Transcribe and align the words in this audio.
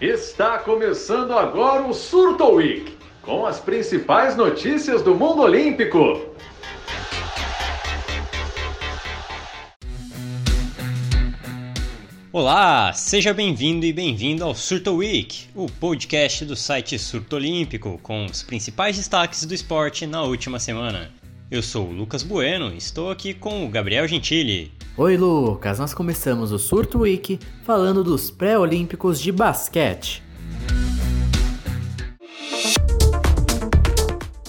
Está 0.00 0.58
começando 0.58 1.32
agora 1.32 1.84
o 1.84 1.92
Surto 1.92 2.52
Week, 2.52 2.96
com 3.20 3.44
as 3.44 3.58
principais 3.58 4.36
notícias 4.36 5.02
do 5.02 5.12
mundo 5.12 5.42
olímpico. 5.42 6.36
Olá, 12.32 12.92
seja 12.92 13.34
bem-vindo 13.34 13.84
e 13.84 13.92
bem-vindo 13.92 14.44
ao 14.44 14.54
Surto 14.54 14.94
Week, 14.94 15.48
o 15.52 15.66
podcast 15.66 16.44
do 16.44 16.54
site 16.54 16.96
Surto 16.96 17.34
Olímpico, 17.34 17.98
com 18.00 18.24
os 18.24 18.44
principais 18.44 18.96
destaques 18.96 19.44
do 19.44 19.52
esporte 19.52 20.06
na 20.06 20.22
última 20.22 20.60
semana. 20.60 21.10
Eu 21.50 21.62
sou 21.62 21.88
o 21.88 21.92
Lucas 21.92 22.22
Bueno 22.22 22.74
e 22.74 22.76
estou 22.76 23.10
aqui 23.10 23.32
com 23.32 23.64
o 23.64 23.70
Gabriel 23.70 24.06
Gentili. 24.06 24.70
Oi, 24.98 25.16
Lucas. 25.16 25.78
Nós 25.78 25.94
começamos 25.94 26.52
o 26.52 26.58
Surto 26.58 26.98
Week 26.98 27.38
falando 27.64 28.04
dos 28.04 28.30
pré-olímpicos 28.30 29.18
de 29.18 29.32
basquete. 29.32 30.22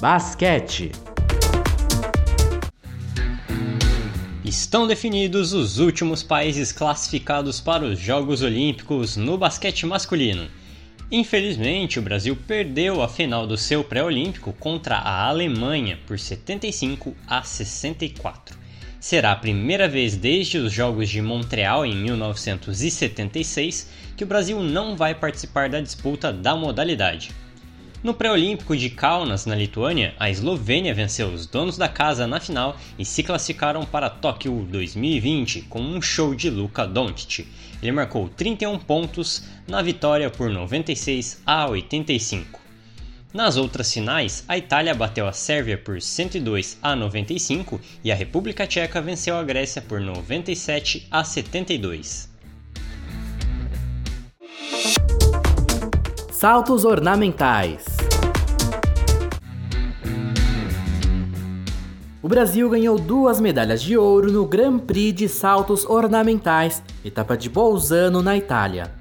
Basquete. 0.01 0.91
Estão 4.43 4.85
definidos 4.85 5.53
os 5.53 5.79
últimos 5.79 6.21
países 6.21 6.73
classificados 6.73 7.61
para 7.61 7.85
os 7.85 7.97
Jogos 7.97 8.41
Olímpicos 8.41 9.15
no 9.15 9.37
basquete 9.37 9.85
masculino. 9.85 10.49
Infelizmente, 11.11 11.97
o 11.97 12.03
Brasil 12.03 12.35
perdeu 12.35 13.01
a 13.01 13.09
final 13.09 13.47
do 13.47 13.57
seu 13.57 13.83
pré-olímpico 13.83 14.53
contra 14.53 14.95
a 14.95 15.27
Alemanha 15.27 15.97
por 16.05 16.19
75 16.19 17.15
a 17.27 17.41
64. 17.41 18.55
Será 18.99 19.31
a 19.31 19.35
primeira 19.35 19.87
vez 19.87 20.15
desde 20.15 20.59
os 20.59 20.71
Jogos 20.71 21.09
de 21.09 21.19
Montreal 21.19 21.83
em 21.83 21.95
1976 21.95 23.89
que 24.15 24.23
o 24.23 24.27
Brasil 24.27 24.61
não 24.61 24.95
vai 24.95 25.15
participar 25.15 25.67
da 25.67 25.81
disputa 25.81 26.31
da 26.31 26.55
modalidade. 26.55 27.31
No 28.01 28.13
pré-olímpico 28.13 28.77
de 28.77 28.89
Kaunas, 28.89 29.45
na 29.45 29.53
Lituânia, 29.53 30.13
a 30.17 30.29
Eslovênia 30.29 30.93
venceu 30.93 31.27
os 31.27 31.45
donos 31.45 31.77
da 31.77 31.89
casa 31.89 32.25
na 32.25 32.39
final 32.39 32.77
e 32.97 33.03
se 33.03 33.21
classificaram 33.21 33.85
para 33.85 34.09
Tóquio 34.09 34.65
2020 34.71 35.63
com 35.63 35.81
um 35.81 36.01
show 36.01 36.33
de 36.33 36.49
Luka 36.49 36.87
Doncic. 36.87 37.45
Ele 37.81 37.91
marcou 37.91 38.29
31 38.29 38.79
pontos 38.79 39.43
na 39.67 39.81
vitória 39.81 40.29
por 40.29 40.49
96 40.49 41.41
a 41.45 41.67
85. 41.67 42.61
Nas 43.33 43.57
outras 43.57 43.93
finais, 43.93 44.45
a 44.47 44.57
Itália 44.57 44.95
bateu 44.95 45.27
a 45.27 45.33
Sérvia 45.33 45.77
por 45.77 46.01
102 46.01 46.77
a 46.81 46.95
95 46.95 47.81
e 48.01 48.13
a 48.13 48.15
República 48.15 48.65
Tcheca 48.65 49.01
venceu 49.01 49.37
a 49.37 49.43
Grécia 49.43 49.81
por 49.81 49.99
97 49.99 51.05
a 51.11 51.21
72. 51.21 52.29
Saltos 56.39 56.85
ornamentais. 56.85 57.88
O 62.21 62.27
Brasil 62.27 62.69
ganhou 62.69 62.99
duas 62.99 63.39
medalhas 63.39 63.81
de 63.81 63.97
ouro 63.97 64.29
no 64.29 64.45
Grand 64.45 64.79
Prix 64.79 65.13
de 65.13 65.29
saltos 65.29 65.85
ornamentais, 65.85 66.83
etapa 67.03 67.37
de 67.37 67.49
Bolzano, 67.49 68.21
na 68.21 68.35
Itália. 68.35 68.91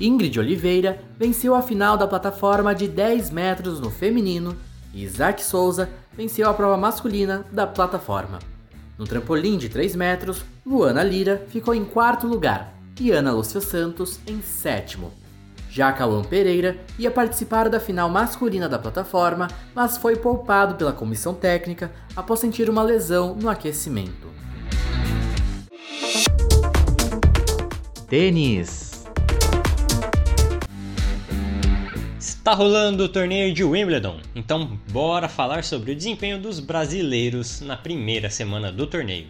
Ingrid 0.00 0.38
Oliveira 0.38 1.00
venceu 1.18 1.56
a 1.56 1.62
final 1.62 1.96
da 1.96 2.06
plataforma 2.06 2.72
de 2.72 2.86
10 2.86 3.30
metros 3.30 3.80
no 3.80 3.90
feminino 3.90 4.56
e 4.94 5.02
Isaac 5.02 5.42
Souza 5.42 5.90
venceu 6.16 6.48
a 6.48 6.54
prova 6.54 6.76
masculina 6.76 7.44
da 7.50 7.66
plataforma. 7.66 8.38
No 8.96 9.06
trampolim 9.06 9.58
de 9.58 9.68
3 9.68 9.96
metros, 9.96 10.44
Luana 10.64 11.02
Lira 11.02 11.44
ficou 11.48 11.74
em 11.74 11.84
quarto 11.84 12.28
lugar 12.28 12.72
e 13.00 13.10
Ana 13.10 13.32
Lúcia 13.32 13.60
Santos 13.60 14.20
em 14.24 14.40
sétimo. 14.40 15.12
Já 15.74 15.90
Cauã 15.90 16.22
Pereira 16.22 16.76
ia 16.98 17.10
participar 17.10 17.70
da 17.70 17.80
final 17.80 18.06
masculina 18.10 18.68
da 18.68 18.78
plataforma, 18.78 19.48
mas 19.74 19.96
foi 19.96 20.16
poupado 20.16 20.74
pela 20.74 20.92
comissão 20.92 21.32
técnica 21.32 21.90
após 22.14 22.40
sentir 22.40 22.68
uma 22.68 22.82
lesão 22.82 23.34
no 23.34 23.48
aquecimento. 23.48 24.30
Tênis 28.06 29.06
Está 32.18 32.52
rolando 32.52 33.04
o 33.04 33.08
torneio 33.08 33.54
de 33.54 33.64
Wimbledon, 33.64 34.20
então 34.34 34.78
bora 34.90 35.26
falar 35.26 35.64
sobre 35.64 35.92
o 35.92 35.96
desempenho 35.96 36.38
dos 36.38 36.60
brasileiros 36.60 37.62
na 37.62 37.78
primeira 37.78 38.28
semana 38.28 38.70
do 38.70 38.86
torneio. 38.86 39.28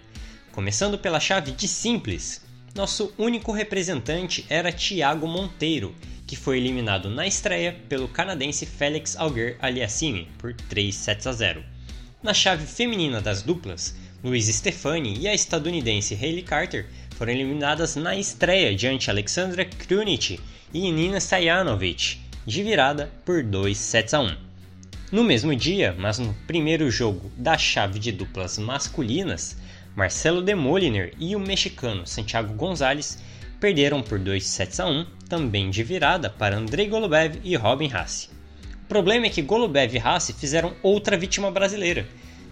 Começando 0.51 0.99
pela 0.99 1.21
chave 1.21 1.53
de 1.53 1.69
simples, 1.69 2.45
nosso 2.75 3.15
único 3.17 3.53
representante 3.53 4.45
era 4.49 4.73
Thiago 4.73 5.29
Monteiro, 5.29 5.95
que 6.33 6.37
foi 6.37 6.57
eliminado 6.57 7.11
na 7.11 7.27
estreia 7.27 7.77
pelo 7.91 8.09
canadense 8.09 8.65
Félix 8.65 9.15
Auger 9.19 9.59
Aliassime 9.61 10.27
por 10.39 10.55
3 10.55 10.95
sets 10.95 11.27
a 11.27 11.33
0. 11.33 11.63
Na 12.23 12.33
chave 12.33 12.65
feminina 12.65 13.21
das 13.21 13.43
duplas, 13.43 13.95
Luiz 14.25 14.47
Stefani 14.47 15.19
e 15.19 15.29
a 15.29 15.35
estadunidense 15.35 16.15
Hayley 16.15 16.43
Carter 16.43 16.87
foram 17.19 17.33
eliminadas 17.35 17.97
na 17.97 18.17
estreia 18.17 18.75
diante 18.75 19.11
Alexandra 19.11 19.67
Krunic 19.67 20.41
e 20.73 20.91
Nina 20.91 21.21
Stajanovic, 21.21 22.19
de 22.47 22.63
virada 22.63 23.13
por 23.27 23.43
2 23.43 23.77
sets 23.77 24.15
a 24.15 24.21
1. 24.21 24.35
No 25.13 25.23
mesmo 25.23 25.55
dia, 25.55 25.95
mas 25.99 26.19
no 26.19 26.33
primeiro 26.47 26.91
jogo 26.91 27.31
da 27.37 27.59
chave 27.59 27.99
de 27.99 28.11
duplas 28.11 28.57
masculinas, 28.57 29.59
Marcelo 29.95 30.41
Demoliner 30.41 31.13
e 31.19 31.37
o 31.37 31.39
mexicano 31.39 32.07
Santiago 32.07 32.55
Gonzalez 32.55 33.19
perderam 33.63 34.03
por 34.03 34.19
2 34.19 34.45
sets 34.45 34.81
a 34.81 34.87
1, 34.87 35.07
também 35.29 35.71
de 35.71 35.85
virada, 35.85 36.29
para 36.29 36.57
Andrei 36.57 36.89
Golubev 36.89 37.39
e 37.45 37.55
Robin 37.55 37.89
Hasse. 37.93 38.29
O 38.83 38.89
problema 38.89 39.27
é 39.27 39.31
que 39.31 39.41
Golubev 39.41 39.95
e 39.95 40.01
Hasse 40.01 40.33
fizeram 40.33 40.75
outra 40.83 41.17
vítima 41.17 41.49
brasileira. 41.49 42.05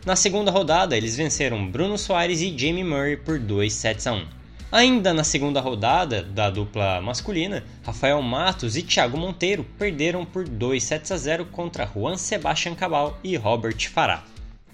Na 0.07 0.15
segunda 0.15 0.53
rodada, 0.53 0.97
eles 0.97 1.17
venceram 1.17 1.69
Bruno 1.69 1.99
Soares 1.99 2.41
e 2.41 2.57
Jamie 2.57 2.85
Murray 2.85 3.17
por 3.17 3.41
2 3.41 3.73
sets 3.73 4.07
a 4.07 4.13
1. 4.13 4.25
Ainda 4.71 5.13
na 5.13 5.25
segunda 5.25 5.61
rodada 5.61 6.23
da 6.23 6.49
dupla 6.49 7.01
masculina, 7.01 7.65
Rafael 7.83 8.23
Matos 8.23 8.77
e 8.77 8.83
Thiago 8.85 9.19
Monteiro 9.19 9.67
perderam 9.77 10.25
por 10.25 10.49
2 10.49 10.81
sets 10.81 11.11
a 11.11 11.17
0 11.17 11.47
contra 11.47 11.91
Juan 11.93 12.17
Sebastian 12.17 12.77
Cabal 12.77 13.19
e 13.25 13.37
Robert 13.37 13.91
Farah. 13.91 14.23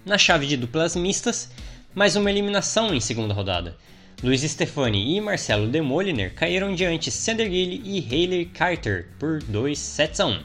Na 0.05 0.19
chave 0.19 0.47
de 0.47 0.59
duplas 0.59 0.95
mistas, 0.95 1.51
mais 1.95 2.15
uma 2.15 2.31
eliminação 2.31 2.95
em 2.95 3.01
segunda 3.01 3.33
rodada. 3.33 3.75
Luiz 4.23 4.41
Stefani 4.41 5.15
e 5.15 5.21
Marcelo 5.21 5.69
Demoliner 5.69 6.33
caíram 6.35 6.75
diante 6.75 7.11
Sander 7.11 7.51
Gilly 7.51 7.83
e 7.85 7.99
Hayley 8.01 8.47
Carter 8.47 9.09
por 9.19 9.43
2 9.43 9.79
sets 9.79 10.21
a 10.21 10.27
1. 10.27 10.39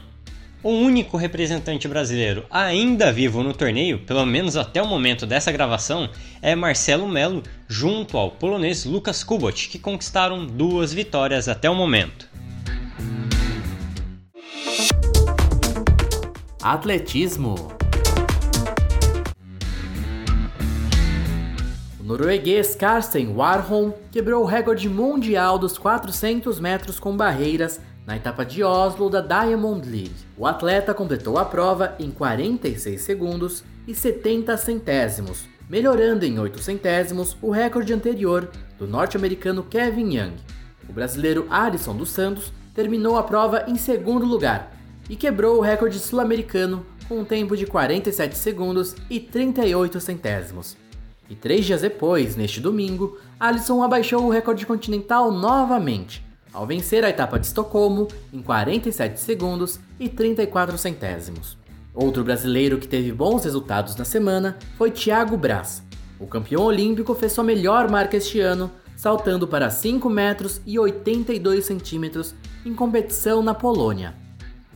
O 0.62 0.70
único 0.70 1.16
representante 1.16 1.88
brasileiro 1.88 2.44
ainda 2.50 3.10
vivo 3.10 3.42
no 3.42 3.54
torneio, 3.54 4.00
pelo 4.00 4.26
menos 4.26 4.58
até 4.58 4.80
o 4.82 4.86
momento 4.86 5.24
dessa 5.24 5.50
gravação, 5.50 6.10
é 6.42 6.54
Marcelo 6.54 7.08
Melo, 7.08 7.42
junto 7.66 8.18
ao 8.18 8.30
polonês 8.30 8.84
Lucas 8.84 9.24
Kubot, 9.24 9.68
que 9.70 9.78
conquistaram 9.78 10.46
duas 10.46 10.92
vitórias 10.92 11.48
até 11.48 11.68
o 11.68 11.74
momento. 11.74 12.28
Atletismo 16.62 17.72
O 22.02 22.04
norueguês 22.04 22.74
Karsten 22.74 23.28
Warholm 23.28 23.92
quebrou 24.10 24.42
o 24.42 24.46
recorde 24.46 24.88
mundial 24.88 25.56
dos 25.56 25.78
400 25.78 26.58
metros 26.58 26.98
com 26.98 27.16
barreiras 27.16 27.80
na 28.04 28.16
etapa 28.16 28.44
de 28.44 28.64
Oslo 28.64 29.08
da 29.08 29.20
Diamond 29.20 29.88
League. 29.88 30.10
O 30.36 30.44
atleta 30.44 30.92
completou 30.92 31.38
a 31.38 31.44
prova 31.44 31.94
em 32.00 32.10
46 32.10 33.00
segundos 33.00 33.62
e 33.86 33.94
70 33.94 34.56
centésimos, 34.56 35.44
melhorando 35.70 36.24
em 36.24 36.40
8 36.40 36.58
centésimos 36.58 37.36
o 37.40 37.52
recorde 37.52 37.92
anterior 37.92 38.50
do 38.76 38.88
norte-americano 38.88 39.62
Kevin 39.62 40.16
Young. 40.16 40.34
O 40.88 40.92
brasileiro 40.92 41.46
Alisson 41.48 41.94
dos 41.94 42.10
Santos 42.10 42.52
terminou 42.74 43.16
a 43.16 43.22
prova 43.22 43.64
em 43.68 43.76
segundo 43.76 44.26
lugar 44.26 44.76
e 45.08 45.14
quebrou 45.14 45.58
o 45.58 45.60
recorde 45.60 46.00
sul-americano 46.00 46.84
com 47.08 47.20
um 47.20 47.24
tempo 47.24 47.56
de 47.56 47.64
47 47.64 48.36
segundos 48.36 48.96
e 49.08 49.20
38 49.20 50.00
centésimos. 50.00 50.76
E 51.32 51.34
três 51.34 51.64
dias 51.64 51.80
depois, 51.80 52.36
neste 52.36 52.60
domingo, 52.60 53.16
Alisson 53.40 53.82
abaixou 53.82 54.22
o 54.22 54.28
recorde 54.28 54.66
continental 54.66 55.32
novamente, 55.32 56.22
ao 56.52 56.66
vencer 56.66 57.02
a 57.06 57.08
etapa 57.08 57.38
de 57.38 57.46
Estocolmo 57.46 58.06
em 58.30 58.42
47 58.42 59.18
segundos 59.18 59.80
e 59.98 60.10
34 60.10 60.76
centésimos. 60.76 61.56
Outro 61.94 62.22
brasileiro 62.22 62.76
que 62.76 62.86
teve 62.86 63.10
bons 63.12 63.44
resultados 63.44 63.96
na 63.96 64.04
semana 64.04 64.58
foi 64.76 64.90
Thiago 64.90 65.38
Braz. 65.38 65.82
O 66.20 66.26
campeão 66.26 66.64
olímpico 66.64 67.14
fez 67.14 67.32
sua 67.32 67.44
melhor 67.44 67.90
marca 67.90 68.18
este 68.18 68.38
ano, 68.38 68.70
saltando 68.94 69.48
para 69.48 69.70
5 69.70 70.10
metros 70.10 70.60
e 70.66 70.78
82 70.78 71.64
centímetros 71.64 72.34
em 72.62 72.74
competição 72.74 73.42
na 73.42 73.54
Polônia. 73.54 74.14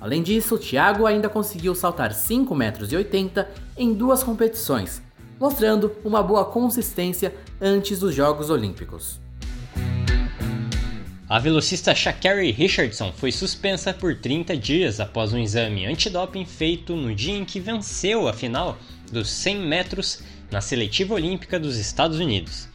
Além 0.00 0.22
disso, 0.22 0.56
Thiago 0.56 1.04
ainda 1.04 1.28
conseguiu 1.28 1.74
saltar 1.74 2.14
5 2.14 2.54
metros 2.54 2.92
e 2.92 2.96
80 2.96 3.46
em 3.76 3.92
duas 3.92 4.22
competições, 4.22 5.02
mostrando 5.38 5.92
uma 6.04 6.22
boa 6.22 6.44
consistência 6.44 7.34
antes 7.60 7.98
dos 7.98 8.14
Jogos 8.14 8.50
Olímpicos. 8.50 9.20
A 11.28 11.40
velocista 11.40 11.92
Sha'Carri 11.92 12.52
Richardson 12.52 13.12
foi 13.12 13.32
suspensa 13.32 13.92
por 13.92 14.14
30 14.14 14.56
dias 14.56 15.00
após 15.00 15.32
um 15.32 15.38
exame 15.38 15.84
antidoping 15.84 16.44
feito 16.44 16.94
no 16.94 17.12
dia 17.12 17.36
em 17.36 17.44
que 17.44 17.58
venceu 17.58 18.28
a 18.28 18.32
final 18.32 18.78
dos 19.10 19.28
100 19.30 19.58
metros 19.66 20.22
na 20.52 20.60
seletiva 20.60 21.14
olímpica 21.14 21.58
dos 21.58 21.78
Estados 21.78 22.20
Unidos. 22.20 22.68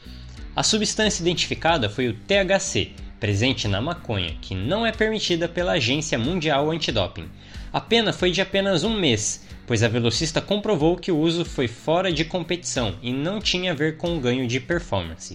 A 0.53 0.63
substância 0.63 1.21
identificada 1.21 1.89
foi 1.89 2.09
o 2.09 2.13
THC, 2.13 2.91
presente 3.21 3.69
na 3.69 3.79
maconha, 3.79 4.35
que 4.41 4.53
não 4.53 4.85
é 4.85 4.91
permitida 4.91 5.47
pela 5.47 5.73
Agência 5.73 6.19
Mundial 6.19 6.69
Antidoping. 6.69 7.29
A 7.71 7.79
pena 7.79 8.11
foi 8.11 8.31
de 8.31 8.41
apenas 8.41 8.83
um 8.83 8.99
mês, 8.99 9.45
pois 9.71 9.83
a 9.83 9.87
velocista 9.87 10.41
comprovou 10.41 10.97
que 10.97 11.13
o 11.13 11.17
uso 11.17 11.45
foi 11.45 11.65
fora 11.65 12.11
de 12.11 12.25
competição 12.25 12.93
e 13.01 13.13
não 13.13 13.39
tinha 13.39 13.71
a 13.71 13.73
ver 13.73 13.95
com 13.95 14.17
o 14.17 14.19
ganho 14.19 14.45
de 14.45 14.59
performance. 14.59 15.33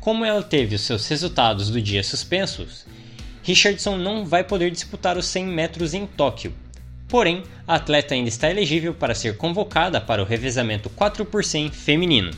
Como 0.00 0.24
ela 0.24 0.42
teve 0.42 0.74
os 0.74 0.80
seus 0.80 1.06
resultados 1.06 1.70
do 1.70 1.80
dia 1.80 2.02
suspensos, 2.02 2.84
Richardson 3.40 3.96
não 3.96 4.24
vai 4.24 4.42
poder 4.42 4.72
disputar 4.72 5.16
os 5.16 5.26
100 5.26 5.46
metros 5.46 5.94
em 5.94 6.08
Tóquio. 6.08 6.52
Porém, 7.06 7.44
a 7.64 7.76
atleta 7.76 8.14
ainda 8.14 8.28
está 8.28 8.50
elegível 8.50 8.94
para 8.94 9.14
ser 9.14 9.36
convocada 9.36 10.00
para 10.00 10.20
o 10.20 10.26
revezamento 10.26 10.90
4 10.90 11.24
por 11.24 11.44
100 11.44 11.70
feminino. 11.70 12.32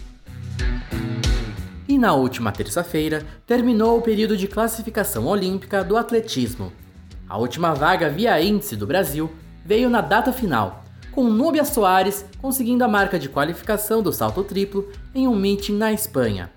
E 1.88 1.96
na 1.96 2.12
última 2.12 2.52
terça-feira, 2.52 3.24
terminou 3.46 3.96
o 3.96 4.02
período 4.02 4.36
de 4.36 4.46
classificação 4.46 5.24
olímpica 5.24 5.82
do 5.82 5.96
atletismo. 5.96 6.70
A 7.26 7.38
última 7.38 7.72
vaga 7.72 8.10
via 8.10 8.38
índice 8.42 8.76
do 8.76 8.86
Brasil 8.86 9.32
veio 9.64 9.88
na 9.88 10.02
data 10.02 10.30
final, 10.30 10.83
com 11.14 11.30
Núbia 11.30 11.64
Soares 11.64 12.24
conseguindo 12.42 12.82
a 12.82 12.88
marca 12.88 13.18
de 13.18 13.28
qualificação 13.28 14.02
do 14.02 14.12
salto 14.12 14.42
triplo 14.42 14.88
em 15.14 15.28
um 15.28 15.36
meeting 15.36 15.76
na 15.76 15.92
Espanha. 15.92 16.50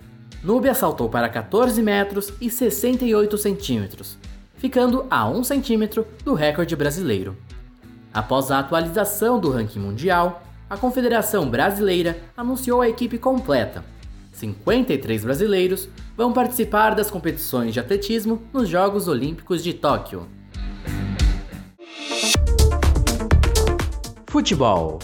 Núbia 0.44 0.74
saltou 0.74 1.07
para 1.07 1.30
14 1.30 1.81
metros 1.83 2.33
e 2.42 2.50
68 2.50 3.38
centímetros, 3.38 4.18
ficando 4.56 5.06
a 5.12 5.30
1 5.30 5.44
centímetro 5.44 6.07
do 6.25 6.33
recorde 6.33 6.75
brasileiro. 6.75 7.38
Após 8.12 8.50
a 8.50 8.57
atualização 8.57 9.39
do 9.39 9.51
ranking 9.51 9.80
mundial, 9.80 10.42
a 10.68 10.75
Confederação 10.75 11.48
Brasileira 11.48 12.18
anunciou 12.36 12.81
a 12.81 12.89
equipe 12.89 13.18
completa. 13.19 13.86
53 14.31 15.24
brasileiros 15.24 15.88
vão 16.15 16.33
participar 16.33 16.95
das 16.95 17.12
competições 17.12 17.74
de 17.74 17.80
atletismo 17.80 18.42
nos 18.51 18.68
Jogos 18.68 19.07
Olímpicos 19.07 19.63
de 19.63 19.74
Tóquio. 19.74 20.27
Futebol 24.29 25.00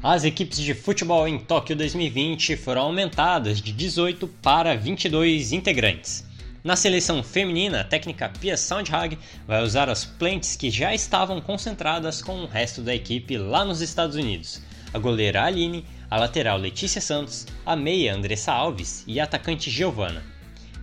As 0.00 0.22
equipes 0.22 0.58
de 0.58 0.74
futebol 0.74 1.26
em 1.26 1.40
Tóquio 1.40 1.74
2020 1.74 2.56
foram 2.56 2.82
aumentadas 2.82 3.60
de 3.60 3.72
18 3.72 4.28
para 4.40 4.76
22 4.76 5.50
integrantes. 5.50 6.24
Na 6.62 6.76
seleção 6.76 7.20
feminina, 7.20 7.80
a 7.80 7.84
técnica 7.84 8.28
Pia 8.28 8.56
Soundhag 8.56 9.18
vai 9.44 9.60
usar 9.64 9.88
as 9.88 10.04
plantes 10.04 10.54
que 10.54 10.70
já 10.70 10.94
estavam 10.94 11.40
concentradas 11.40 12.22
com 12.22 12.40
o 12.40 12.46
resto 12.46 12.80
da 12.80 12.94
equipe 12.94 13.36
lá 13.36 13.64
nos 13.64 13.80
Estados 13.80 14.14
Unidos. 14.14 14.62
A 14.92 14.98
goleira 15.00 15.42
Aline, 15.42 15.84
a 16.08 16.16
lateral 16.16 16.58
Letícia 16.58 17.00
Santos, 17.00 17.44
a 17.66 17.74
meia 17.74 18.14
Andressa 18.14 18.52
Alves 18.52 19.02
e 19.04 19.18
a 19.18 19.24
atacante 19.24 19.68
Giovana. 19.68 20.33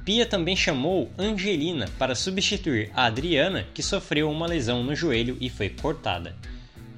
Pia 0.04 0.26
também 0.26 0.56
chamou 0.56 1.12
Angelina 1.18 1.88
para 2.00 2.16
substituir 2.16 2.92
a 2.96 3.06
Adriana, 3.06 3.68
que 3.74 3.84
sofreu 3.84 4.32
uma 4.32 4.48
lesão 4.48 4.84
no 4.84 4.96
joelho 4.96 5.38
e 5.40 5.48
foi 5.48 5.70
cortada. 5.70 6.36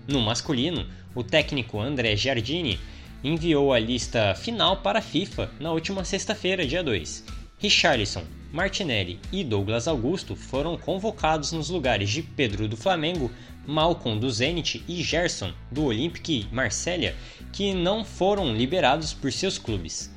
No 0.08 0.22
masculino, 0.22 0.88
o 1.14 1.22
técnico 1.22 1.82
André 1.82 2.16
Giardini 2.16 2.80
enviou 3.22 3.74
a 3.74 3.80
lista 3.80 4.34
final 4.36 4.78
para 4.78 5.00
a 5.00 5.02
FIFA 5.02 5.52
na 5.60 5.72
última 5.72 6.06
sexta-feira, 6.06 6.66
dia 6.66 6.82
2. 6.82 7.26
Richarlison, 7.58 8.24
Martinelli 8.54 9.20
e 9.32 9.44
Douglas 9.44 9.88
Augusto 9.88 10.36
foram 10.36 10.78
convocados 10.78 11.52
nos 11.52 11.70
lugares 11.70 12.10
de 12.10 12.22
Pedro 12.22 12.68
do 12.70 12.78
Flamengo, 12.78 13.30
Malcolm 13.66 14.20
do 14.20 14.30
Zenit 14.30 14.84
e 14.88 15.02
Gerson 15.02 15.54
do 15.72 15.86
Olympique 15.86 16.48
Marselha, 16.52 17.16
que 17.52 17.74
não 17.74 18.06
foram 18.06 18.54
liberados 18.54 19.14
por 19.14 19.32
seus 19.32 19.58
clubes. 19.58 20.14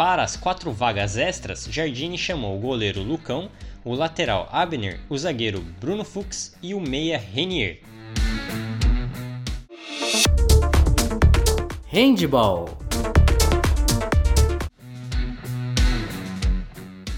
Para 0.00 0.22
as 0.22 0.34
quatro 0.34 0.72
vagas 0.72 1.18
extras, 1.18 1.68
Jardine 1.70 2.16
chamou 2.16 2.56
o 2.56 2.58
goleiro 2.58 3.02
Lucão, 3.02 3.50
o 3.84 3.94
lateral 3.94 4.48
Abner, 4.50 4.98
o 5.10 5.18
zagueiro 5.18 5.60
Bruno 5.78 6.06
Fuchs 6.06 6.56
e 6.62 6.72
o 6.72 6.80
meia 6.80 7.18
Renier. 7.18 7.80
Handball. 11.92 12.78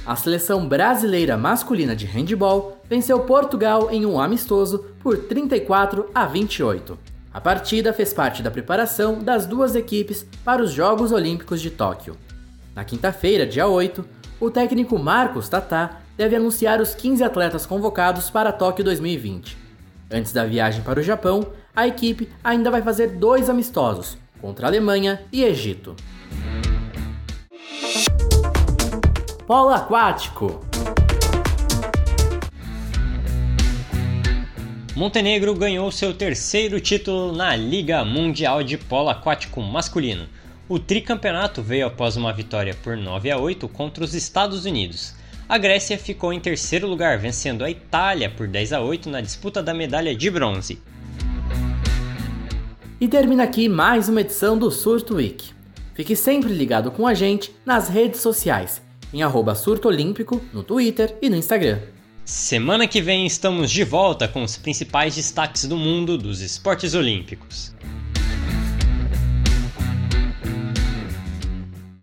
A 0.05 0.17
seleção 0.17 0.67
brasileira 0.67 1.37
masculina 1.37 1.94
de 1.94 2.06
handball 2.06 2.82
venceu 2.90 3.20
Portugal 3.20 3.93
em 3.93 4.05
um 4.05 4.20
amistoso 4.20 4.87
por 5.00 5.19
34 5.19 6.11
a 6.12 6.26
28. 6.26 6.99
A 7.32 7.40
partida 7.40 7.93
fez 7.93 8.12
parte 8.12 8.43
da 8.43 8.50
preparação 8.50 9.23
das 9.23 9.46
duas 9.46 9.76
equipes 9.76 10.26
para 10.44 10.61
os 10.61 10.73
Jogos 10.73 11.12
Olímpicos 11.12 11.62
de 11.62 11.70
Tóquio. 11.70 12.19
Na 12.74 12.84
quinta-feira, 12.84 13.46
dia 13.46 13.66
8, 13.66 14.02
o 14.40 14.50
técnico 14.50 14.98
Marcos 14.98 15.46
Tatá 15.46 16.00
deve 16.16 16.36
anunciar 16.36 16.80
os 16.80 16.94
15 16.94 17.22
atletas 17.22 17.66
convocados 17.66 18.30
para 18.30 18.50
Tóquio 18.50 18.82
2020. 18.82 19.58
Antes 20.10 20.32
da 20.32 20.46
viagem 20.46 20.82
para 20.82 20.98
o 20.98 21.02
Japão, 21.02 21.46
a 21.76 21.86
equipe 21.86 22.30
ainda 22.42 22.70
vai 22.70 22.80
fazer 22.80 23.19
dois 23.19 23.50
amistosos, 23.50 24.16
contra 24.40 24.66
Alemanha 24.66 25.22
e 25.30 25.44
Egito. 25.44 25.94
Polo 29.46 29.70
aquático. 29.70 30.64
Montenegro 34.96 35.54
ganhou 35.54 35.90
seu 35.90 36.14
terceiro 36.14 36.80
título 36.80 37.32
na 37.32 37.54
Liga 37.54 38.02
Mundial 38.02 38.62
de 38.62 38.78
Polo 38.78 39.10
Aquático 39.10 39.60
Masculino. 39.60 40.26
O 40.72 40.78
tricampeonato 40.78 41.60
veio 41.60 41.86
após 41.86 42.16
uma 42.16 42.32
vitória 42.32 42.74
por 42.82 42.96
9 42.96 43.30
a 43.30 43.36
8 43.36 43.69
contra 43.69 44.02
os 44.02 44.14
Estados 44.14 44.64
Unidos. 44.64 45.14
A 45.46 45.58
Grécia 45.58 45.98
ficou 45.98 46.32
em 46.32 46.40
terceiro 46.40 46.88
lugar, 46.88 47.19
vencendo 47.19 47.62
a 47.62 47.69
Itália 47.70 48.30
por 48.30 48.48
10 48.48 48.72
a 48.72 48.80
8 48.80 49.10
na 49.10 49.20
disputa 49.20 49.62
da 49.62 49.74
medalha 49.74 50.16
de 50.16 50.30
bronze. 50.30 50.80
E 52.98 53.06
termina 53.06 53.44
aqui 53.44 53.69
mais 53.69 54.08
uma 54.08 54.22
edição 54.22 54.56
do 54.56 54.70
Surto 54.70 55.16
Week. 55.16 55.50
Fique 55.92 56.16
sempre 56.16 56.54
ligado 56.54 56.90
com 56.90 57.06
a 57.06 57.12
gente 57.12 57.54
nas 57.66 57.90
redes 57.90 58.23
sociais, 58.23 58.80
em 59.12 59.23
arroba 59.23 59.54
Surto 59.54 59.88
Olímpico, 59.88 60.40
no 60.54 60.62
Twitter 60.62 61.18
e 61.20 61.28
no 61.28 61.37
Instagram. 61.37 61.80
Semana 62.25 62.87
que 62.88 63.02
vem 63.02 63.26
estamos 63.26 63.70
de 63.70 63.85
volta 63.85 64.26
com 64.26 64.42
os 64.42 64.56
principais 64.56 65.16
destaques 65.16 65.66
do 65.66 65.76
mundo 65.76 66.16
dos 66.16 66.40
esportes 66.40 66.94
olímpicos. 66.94 67.75